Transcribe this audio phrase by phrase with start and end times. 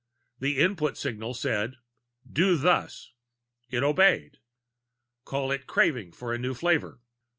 [0.39, 1.75] The input signal said:
[2.27, 3.11] Do thus.
[3.69, 4.39] It obeyed.
[5.25, 7.01] Call it craving for a new flavor.